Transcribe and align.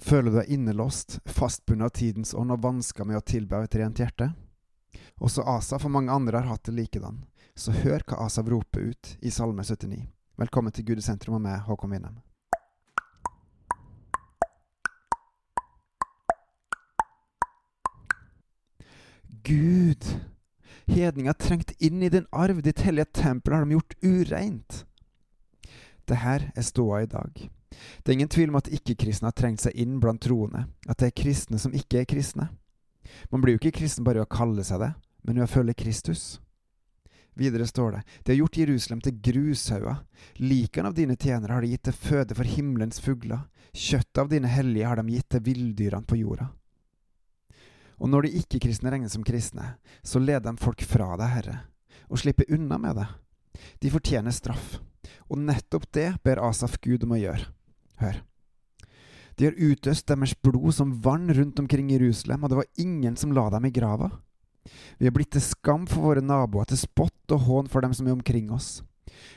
Føler 0.00 0.30
du 0.30 0.36
deg 0.36 0.50
innelåst, 0.52 1.20
fastbundet 1.24 1.86
av 1.86 1.94
tidens 1.96 2.34
ånd 2.34 2.52
og 2.52 2.62
vansker 2.62 3.06
med 3.08 3.18
å 3.18 3.24
tilbe 3.24 3.56
av 3.56 3.64
et 3.66 3.76
rent 3.80 3.98
hjerte? 3.98 4.28
Også 5.16 5.42
Asaf 5.48 5.86
og 5.88 5.92
mange 5.94 6.12
andre 6.12 6.42
har 6.42 6.50
hatt 6.52 6.68
det 6.68 6.76
likedan, 6.76 7.24
så 7.56 7.72
hør 7.72 8.04
hva 8.04 8.20
Asaf 8.26 8.48
roper 8.52 8.92
ut 8.92 9.16
i 9.24 9.32
Salme 9.32 9.64
79. 9.64 10.04
Velkommen 10.36 10.74
til 10.76 10.84
Gud 10.84 11.00
i 11.00 11.06
sentrum 11.06 11.38
og 11.38 11.42
meg, 11.46 11.62
Håkon 11.64 11.94
Winnem. 11.96 12.20
Gud, 19.46 20.04
hedninga 20.90 21.32
har 21.32 21.40
trengt 21.40 21.72
inn 21.78 22.02
i 22.02 22.12
din 22.12 22.26
arv, 22.30 22.60
ditt 22.62 22.84
hellige 22.84 23.14
tempel 23.22 23.54
har 23.54 23.64
de 23.64 23.78
gjort 23.78 23.98
ureint. 24.02 24.84
Det 26.06 26.22
her 26.22 26.50
er 26.54 26.66
ståa 26.66 27.04
i 27.06 27.10
dag. 27.10 27.46
Det 28.02 28.12
er 28.12 28.18
ingen 28.18 28.32
tvil 28.32 28.52
om 28.52 28.60
at 28.60 28.70
ikke-kristne 28.72 29.30
har 29.30 29.36
trengt 29.36 29.64
seg 29.64 29.76
inn 29.76 29.98
blant 30.02 30.22
troende, 30.22 30.66
at 30.88 30.98
det 31.00 31.10
er 31.10 31.18
kristne 31.22 31.60
som 31.60 31.74
ikke 31.76 32.02
er 32.02 32.08
kristne. 32.08 32.50
Man 33.30 33.42
blir 33.42 33.56
jo 33.56 33.62
ikke 33.62 33.78
kristen 33.80 34.06
bare 34.06 34.22
ved 34.22 34.28
å 34.28 34.36
kalle 34.36 34.64
seg 34.66 34.82
det, 34.82 34.92
men 35.26 35.38
ved 35.38 35.46
å 35.46 35.52
følge 35.52 35.76
Kristus. 35.78 36.24
Videre 37.36 37.66
står 37.68 37.92
det, 37.92 38.02
de 38.24 38.32
har 38.32 38.38
gjort 38.40 38.56
Jerusalem 38.56 39.00
til 39.04 39.18
grushauger, 39.20 39.98
likene 40.40 40.88
av 40.88 40.94
dine 40.96 41.18
tjenere 41.20 41.52
har 41.52 41.64
de 41.64 41.74
gitt 41.74 41.84
til 41.84 41.98
føde 42.00 42.36
for 42.38 42.48
himmelens 42.48 43.02
fugler, 43.04 43.42
kjøttet 43.76 44.22
av 44.22 44.30
dine 44.30 44.48
hellige 44.48 44.88
har 44.88 44.96
de 45.02 45.12
gitt 45.12 45.28
til 45.34 45.44
villdyrene 45.50 46.08
på 46.08 46.16
jorda. 46.22 46.48
Og 48.00 48.08
når 48.12 48.26
de 48.26 48.40
ikke-kristne 48.40 48.92
regnes 48.92 49.12
som 49.16 49.24
kristne, 49.24 49.74
så 50.00 50.20
leder 50.20 50.48
de 50.48 50.64
folk 50.64 50.80
fra 50.84 51.12
deg, 51.20 51.32
Herre, 51.34 51.58
og 52.08 52.20
slipper 52.22 52.48
unna 52.56 52.80
med 52.80 53.02
det. 53.02 53.06
De 53.84 53.92
fortjener 53.92 54.32
straff, 54.32 54.78
og 55.28 55.40
nettopp 55.40 55.90
det 55.92 56.08
ber 56.24 56.40
Asaf 56.44 56.80
Gud 56.80 57.04
om 57.04 57.16
å 57.16 57.20
gjøre. 57.20 57.52
Hør. 58.02 58.22
De 59.36 59.48
har 59.48 59.58
utøst 59.60 60.08
deres 60.08 60.34
blod 60.40 60.72
som 60.72 60.94
vann 61.04 61.28
rundt 61.28 61.58
omkring 61.60 61.90
Jerusalem, 61.92 62.44
og 62.44 62.52
det 62.52 62.60
var 62.62 62.70
ingen 62.80 63.16
som 63.20 63.34
la 63.36 63.48
dem 63.52 63.68
i 63.68 63.74
grava. 63.74 64.10
Vi 64.98 65.06
har 65.06 65.14
blitt 65.14 65.34
til 65.36 65.44
skam 65.44 65.84
for 65.90 66.08
våre 66.08 66.24
naboer, 66.24 66.66
til 66.70 66.80
spott 66.80 67.34
og 67.34 67.44
hån 67.46 67.68
for 67.70 67.84
dem 67.84 67.94
som 67.94 68.08
er 68.08 68.16
omkring 68.16 68.50
oss. 68.54 68.80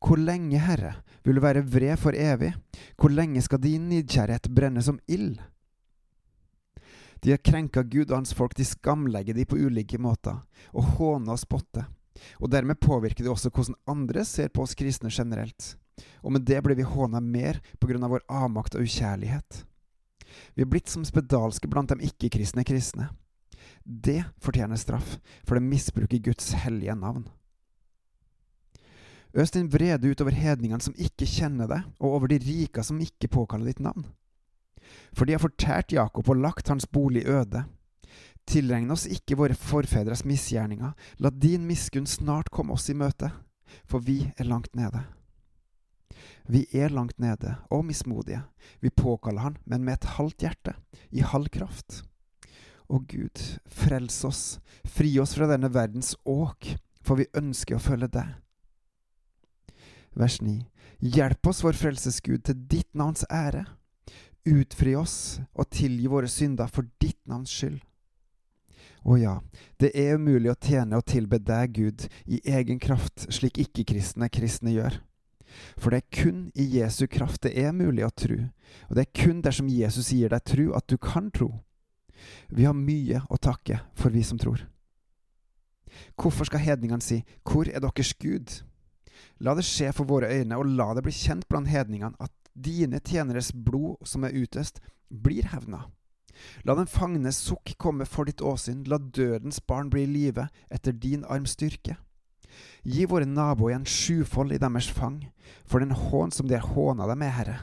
Hvor 0.00 0.18
lenge, 0.18 0.58
Herre, 0.62 0.94
vil 1.26 1.36
du 1.36 1.44
være 1.44 1.66
vred 1.66 1.98
for 2.00 2.16
evig? 2.16 2.54
Hvor 2.96 3.12
lenge 3.12 3.42
skal 3.44 3.62
din 3.62 3.88
nidkjærhet 3.90 4.48
brenne 4.54 4.82
som 4.82 5.00
ild? 5.10 5.40
De 7.20 7.34
har 7.34 7.42
krenka 7.44 7.82
Gud 7.84 8.08
og 8.08 8.22
hans 8.22 8.32
folk, 8.32 8.54
de 8.56 8.64
skamlegger 8.64 9.36
de 9.36 9.44
på 9.44 9.58
ulike 9.60 9.98
måter, 10.00 10.38
og 10.72 10.94
håner 10.96 11.34
og 11.34 11.42
spotter. 11.42 11.90
Og 12.40 12.48
dermed 12.52 12.80
påvirker 12.80 13.24
de 13.24 13.32
også 13.32 13.52
hvordan 13.52 13.76
andre 13.88 14.24
ser 14.24 14.48
på 14.48 14.64
oss 14.64 14.76
kristne 14.78 15.12
generelt. 15.12 15.74
Og 16.20 16.34
med 16.34 16.46
det 16.48 16.60
blir 16.64 16.78
vi 16.78 16.86
håna 16.86 17.20
mer 17.20 17.60
på 17.78 17.90
grunn 17.90 18.04
av 18.04 18.14
vår 18.14 18.24
avmakt 18.28 18.76
og 18.76 18.86
ukjærlighet. 18.86 19.64
Vi 20.54 20.64
er 20.64 20.70
blitt 20.70 20.90
som 20.90 21.04
spedalske 21.06 21.68
blant 21.70 21.92
de 21.92 22.10
ikke-kristne 22.10 22.64
kristne. 22.66 23.10
Det 23.84 24.22
fortjener 24.42 24.78
straff, 24.78 25.18
for 25.44 25.56
det 25.56 25.66
misbruker 25.66 26.22
Guds 26.22 26.52
hellige 26.62 26.94
navn. 26.94 27.26
Øs 29.34 29.50
din 29.54 29.68
vrede 29.70 30.10
ut 30.10 30.20
over 30.20 30.34
hedningene 30.34 30.82
som 30.82 30.96
ikke 30.98 31.28
kjenner 31.28 31.68
deg, 31.70 31.84
og 32.02 32.16
over 32.18 32.30
de 32.30 32.40
rika 32.42 32.82
som 32.82 33.00
ikke 33.02 33.30
påkaller 33.30 33.70
ditt 33.70 33.82
navn. 33.84 34.06
For 35.14 35.26
de 35.26 35.36
har 35.36 35.42
fortært 35.42 35.94
Jakob 35.94 36.28
og 36.28 36.40
lagt 36.42 36.70
hans 36.70 36.86
bolig 36.86 37.22
øde. 37.28 37.62
Tilregn 38.50 38.90
oss 38.90 39.06
ikke 39.06 39.38
våre 39.38 39.54
forfedres 39.54 40.24
misgjerninger, 40.26 40.96
la 41.22 41.30
din 41.30 41.68
miskunn 41.68 42.08
snart 42.10 42.50
komme 42.50 42.74
oss 42.74 42.88
i 42.90 42.96
møte, 42.98 43.30
for 43.86 44.02
vi 44.02 44.24
er 44.36 44.48
langt 44.50 44.74
nede. 44.74 45.04
Vi 46.50 46.64
er 46.74 46.90
langt 46.90 47.18
nede 47.22 47.54
og 47.70 47.84
mismodige, 47.86 48.42
vi 48.80 48.90
påkaller 48.90 49.40
Han, 49.40 49.58
men 49.64 49.84
med 49.84 50.00
et 50.00 50.08
halvt 50.16 50.42
hjerte, 50.42 50.74
i 51.10 51.22
halv 51.22 51.46
kraft. 51.54 52.02
Å 52.90 52.98
Gud, 53.06 53.38
frels 53.70 54.24
oss, 54.26 54.58
fri 54.82 55.12
oss 55.22 55.36
fra 55.38 55.46
denne 55.46 55.70
verdens 55.70 56.16
åk, 56.26 56.72
for 57.06 57.20
vi 57.20 57.28
ønsker 57.38 57.76
å 57.76 57.82
følge 57.84 58.08
deg. 58.16 58.32
Vers 60.18 60.40
9. 60.42 60.56
Hjelp 60.98 61.46
oss, 61.46 61.60
vår 61.62 61.78
frelsesgud, 61.78 62.42
til 62.42 62.64
ditt 62.66 62.90
navns 62.98 63.22
ære. 63.30 63.68
Utfri 64.50 64.96
oss 64.98 65.38
og 65.54 65.70
tilgi 65.70 66.10
våre 66.10 66.28
synder 66.28 66.66
for 66.66 66.88
ditt 66.98 67.20
navns 67.30 67.52
skyld. 67.54 67.78
Å 69.06 69.16
ja, 69.16 69.36
det 69.78 69.92
er 69.96 70.18
umulig 70.18 70.50
å 70.50 70.58
tjene 70.58 70.98
og 70.98 71.06
tilbe 71.08 71.38
deg, 71.38 71.78
Gud, 71.78 72.08
i 72.26 72.42
egen 72.42 72.82
kraft, 72.82 73.28
slik 73.30 73.62
ikke-kristne 73.62 74.28
kristne 74.34 74.74
gjør. 74.74 74.98
For 75.76 75.90
det 75.90 76.02
er 76.02 76.22
kun 76.22 76.42
i 76.54 76.66
Jesu 76.78 77.06
kraft 77.10 77.42
det 77.46 77.54
er 77.58 77.72
mulig 77.76 78.04
å 78.06 78.12
tro, 78.14 78.38
og 78.88 78.96
det 78.96 79.06
er 79.06 79.22
kun 79.24 79.42
dersom 79.44 79.70
Jesus 79.72 80.12
gir 80.14 80.32
deg 80.32 80.44
tro 80.46 80.70
at 80.78 80.86
du 80.90 80.96
kan 81.00 81.30
tro. 81.34 81.52
Vi 82.48 82.66
har 82.68 82.76
mye 82.76 83.22
å 83.30 83.38
takke 83.40 83.80
for, 83.96 84.12
vi 84.12 84.22
som 84.26 84.38
tror. 84.38 84.66
Hvorfor 86.20 86.46
skal 86.46 86.62
hedningene 86.62 87.02
si 87.02 87.22
Hvor 87.42 87.68
er 87.68 87.82
deres 87.82 88.12
Gud? 88.20 88.60
La 89.40 89.54
det 89.56 89.64
skje 89.66 89.90
for 89.96 90.08
våre 90.08 90.30
øyne, 90.30 90.56
og 90.56 90.68
la 90.68 90.92
det 90.94 91.04
bli 91.04 91.14
kjent 91.14 91.48
blant 91.48 91.68
hedningene 91.68 92.16
at 92.20 92.32
dine 92.54 93.00
tjeneres 93.00 93.52
blod 93.52 93.96
som 94.06 94.24
er 94.24 94.36
utøst, 94.36 94.80
blir 95.10 95.48
hevna. 95.50 95.86
La 96.64 96.76
den 96.76 96.88
fangnes 96.88 97.40
sukk 97.40 97.74
komme 97.80 98.06
for 98.08 98.28
ditt 98.28 98.40
åsyn, 98.40 98.84
la 98.88 98.98
dødens 98.98 99.60
barn 99.60 99.90
bli 99.92 100.04
i 100.06 100.10
live 100.10 100.46
etter 100.70 100.92
din 100.92 101.24
arms 101.24 101.56
styrke. 101.56 101.96
Gi 102.82 103.06
våre 103.08 103.28
naboer 103.28 103.74
igjen 103.74 103.88
sjufold 103.88 104.54
i 104.54 104.60
deres 104.60 104.88
fang, 104.92 105.20
for 105.64 105.82
den 105.82 105.94
hån 105.96 106.32
som 106.34 106.48
de 106.48 106.56
har 106.58 106.74
håna 106.74 107.08
deg 107.10 107.20
med, 107.20 107.32
Herre. 107.36 107.58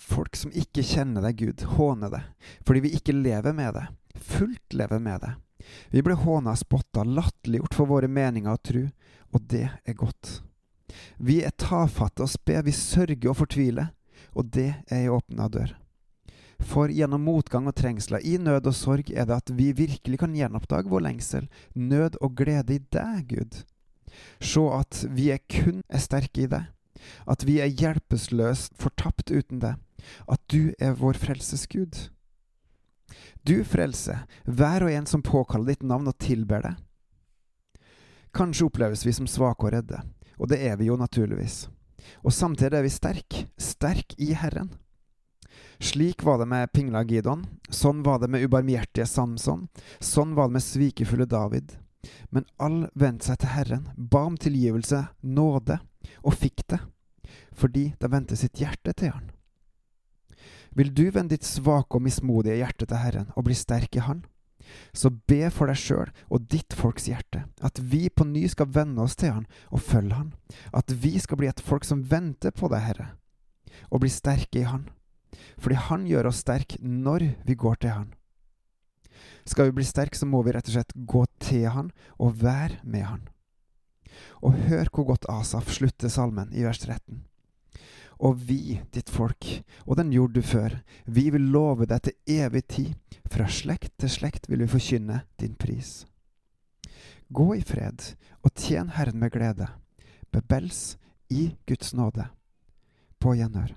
Folk 0.00 0.36
som 0.38 0.52
ikke 0.56 0.84
kjenner 0.86 1.24
deg, 1.26 1.40
Gud, 1.42 1.64
håner 1.76 2.12
deg, 2.12 2.50
fordi 2.64 2.84
vi 2.86 2.94
ikke 2.96 3.16
lever 3.16 3.56
med 3.56 3.74
det, 3.76 3.86
fullt 4.16 4.76
lever 4.76 5.02
med 5.02 5.24
det. 5.26 5.34
Vi 5.92 6.02
ble 6.02 6.16
håna, 6.16 6.54
spotta, 6.56 7.04
latterliggjort 7.04 7.76
for 7.76 7.90
våre 7.90 8.08
meninger 8.08 8.54
og 8.54 8.62
tru, 8.64 8.86
og 9.34 9.44
det 9.50 9.66
er 9.68 9.98
godt. 9.98 10.40
Vi 11.18 11.40
er 11.44 11.54
tafatte 11.58 12.24
og 12.24 12.32
sped, 12.32 12.64
vi 12.66 12.74
sørger 12.74 13.30
og 13.30 13.38
fortviler, 13.42 13.92
og 14.32 14.50
det 14.54 14.70
er 14.88 15.04
ei 15.04 15.12
åpna 15.12 15.48
dør. 15.52 15.74
For 16.60 16.92
gjennom 16.92 17.24
motgang 17.24 17.68
og 17.70 17.76
trengsler, 17.78 18.20
i 18.20 18.36
nød 18.38 18.68
og 18.68 18.76
sorg, 18.76 19.10
er 19.10 19.26
det 19.28 19.36
at 19.36 19.52
vi 19.56 19.70
virkelig 19.76 20.20
kan 20.20 20.34
gjenoppdage 20.36 20.92
vår 20.92 21.06
lengsel, 21.08 21.48
nød 21.74 22.20
og 22.20 22.36
glede 22.36 22.76
i 22.76 22.82
deg, 22.92 23.32
Gud. 23.32 23.62
Se 24.44 24.62
at 24.74 25.04
vi 25.08 25.30
er 25.32 25.40
kun 25.48 25.80
er 25.88 26.02
sterke 26.02 26.44
i 26.44 26.50
deg, 26.50 26.68
at 27.30 27.46
vi 27.48 27.60
er 27.64 27.72
hjelpeløst 27.72 28.76
fortapt 28.80 29.32
uten 29.32 29.62
deg, 29.62 29.78
at 30.28 30.40
du 30.52 30.72
er 30.78 30.98
vår 30.98 31.20
frelsesgud. 31.20 32.08
Du 33.46 33.62
frelser 33.64 34.26
hver 34.44 34.84
og 34.84 34.92
en 34.92 35.08
som 35.08 35.24
påkaller 35.24 35.72
ditt 35.72 35.86
navn 35.86 36.10
og 36.10 36.18
tilber 36.20 36.64
deg. 36.66 36.76
Kanskje 38.36 38.68
oppleves 38.68 39.02
vi 39.06 39.14
som 39.16 39.26
svake 39.26 39.66
og 39.66 39.74
redde, 39.74 40.02
og 40.38 40.50
det 40.52 40.60
er 40.62 40.76
vi 40.78 40.90
jo 40.90 40.98
naturligvis. 41.00 41.64
Og 42.22 42.32
samtidig 42.34 42.78
er 42.78 42.86
vi 42.86 42.92
sterke, 42.92 43.42
sterk 43.58 44.14
i 44.18 44.32
Herren. 44.38 44.70
Slik 45.80 46.22
var 46.22 46.38
det 46.38 46.46
med 46.46 46.72
pingla 46.72 47.00
Gidon, 47.08 47.46
sånn 47.72 48.02
var 48.04 48.18
det 48.20 48.28
med 48.28 48.42
ubarmhjertige 48.44 49.06
Samson, 49.08 49.68
sånn 49.96 50.34
var 50.36 50.50
det 50.50 50.58
med 50.58 50.64
svikefulle 50.64 51.24
David. 51.24 51.72
Men 52.28 52.44
all 52.60 52.82
vendte 52.92 53.30
seg 53.30 53.40
til 53.40 53.54
Herren, 53.54 53.86
ba 53.96 54.26
om 54.28 54.36
tilgivelse, 54.36 55.06
nåde, 55.24 55.78
og 56.20 56.36
fikk 56.36 56.66
det, 56.68 56.82
fordi 57.56 57.86
de 57.96 58.12
vendte 58.12 58.36
sitt 58.36 58.60
hjerte 58.60 58.92
til 58.92 59.14
Han. 59.16 59.32
Vil 60.76 60.92
du 60.94 61.06
vende 61.08 61.34
ditt 61.34 61.48
svake 61.48 61.96
og 61.96 62.04
mismodige 62.04 62.60
hjerte 62.60 62.86
til 62.86 63.00
Herren 63.00 63.32
og 63.32 63.48
bli 63.48 63.56
sterk 63.56 63.96
i 63.96 64.04
Han? 64.04 64.22
Så 64.92 65.08
be 65.10 65.48
for 65.48 65.72
deg 65.72 65.80
sjøl 65.80 66.12
og 66.28 66.44
ditt 66.52 66.76
folks 66.76 67.08
hjerte, 67.08 67.46
at 67.64 67.80
vi 67.80 68.04
på 68.12 68.28
ny 68.28 68.44
skal 68.52 68.68
vende 68.68 69.00
oss 69.02 69.16
til 69.16 69.32
Han 69.32 69.48
og 69.72 69.80
følge 69.80 70.20
Han, 70.20 70.32
at 70.76 70.92
vi 70.92 71.16
skal 71.18 71.40
bli 71.40 71.48
et 71.48 71.64
folk 71.64 71.88
som 71.88 72.04
venter 72.04 72.52
på 72.52 72.68
deg, 72.68 72.84
Herre, 72.84 73.12
og 73.88 74.04
bli 74.04 74.12
sterke 74.12 74.60
i 74.60 74.68
Han, 74.68 74.90
fordi 75.58 75.78
Han 75.88 76.06
gjør 76.08 76.30
oss 76.30 76.42
sterk 76.44 76.76
når 76.80 77.30
vi 77.46 77.54
går 77.54 77.80
til 77.80 77.94
Han. 77.96 78.08
Skal 79.48 79.70
vi 79.70 79.80
bli 79.80 79.86
sterke, 79.86 80.18
så 80.18 80.28
må 80.28 80.42
vi 80.44 80.54
rett 80.54 80.68
og 80.68 80.76
slett 80.76 80.94
gå 80.94 81.24
til 81.42 81.68
Han 81.74 81.90
og 82.18 82.38
være 82.42 82.80
med 82.84 83.06
Han. 83.08 83.26
Og 84.44 84.56
hør 84.68 84.90
hvor 84.92 85.12
godt 85.12 85.28
Asaf 85.30 85.70
slutter 85.72 86.12
salmen 86.12 86.52
i 86.52 86.64
vers 86.66 86.80
13. 86.82 87.24
Og 88.20 88.36
vi, 88.48 88.80
ditt 88.92 89.08
folk, 89.08 89.46
og 89.86 89.96
den 89.96 90.12
jord 90.12 90.34
du 90.36 90.42
før, 90.44 90.82
vi 91.06 91.30
vil 91.32 91.48
love 91.54 91.88
deg 91.88 92.04
til 92.04 92.40
evig 92.42 92.66
tid, 92.68 93.18
fra 93.30 93.46
slekt 93.48 93.94
til 94.00 94.12
slekt 94.12 94.50
vil 94.50 94.66
vi 94.66 94.72
forkynne 94.74 95.22
din 95.40 95.56
pris. 95.56 96.04
Gå 97.32 97.54
i 97.56 97.62
fred 97.64 98.12
og 98.42 98.52
tjen 98.58 98.90
Herren 98.96 99.20
med 99.22 99.32
glede, 99.32 99.70
bebels 100.34 100.98
i 101.30 101.54
Guds 101.68 101.94
nåde. 101.94 102.26
På 103.20 103.36
gjenhør. 103.38 103.72